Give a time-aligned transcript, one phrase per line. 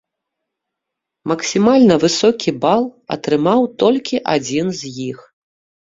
[1.31, 2.83] Максімальна высокі бал
[3.17, 5.19] атрымаў толькі адзін з іх.